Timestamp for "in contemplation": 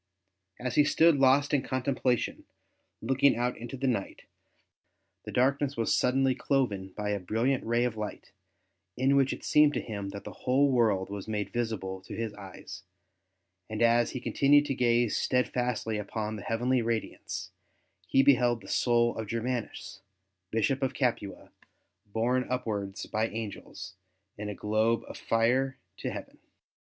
1.53-2.45